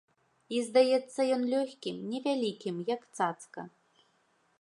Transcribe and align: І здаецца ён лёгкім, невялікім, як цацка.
І 0.55 0.61
здаецца 0.69 1.21
ён 1.35 1.43
лёгкім, 1.53 1.99
невялікім, 2.13 2.75
як 2.95 3.01
цацка. 3.17 3.61